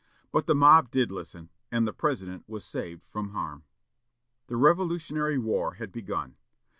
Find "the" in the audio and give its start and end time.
0.47-0.55, 1.87-1.93, 4.47-4.57